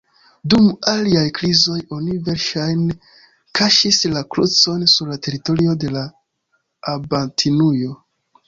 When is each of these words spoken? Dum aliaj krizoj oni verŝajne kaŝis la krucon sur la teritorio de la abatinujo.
Dum 0.51 0.67
aliaj 0.91 1.25
krizoj 1.39 1.75
oni 1.97 2.15
verŝajne 2.29 2.95
kaŝis 3.61 4.01
la 4.15 4.25
krucon 4.37 4.81
sur 4.95 5.13
la 5.13 5.21
teritorio 5.29 5.79
de 5.85 5.93
la 5.99 6.07
abatinujo. 6.95 7.97